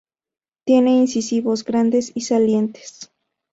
[0.65, 3.11] Tiene incisivos grandes y salientes.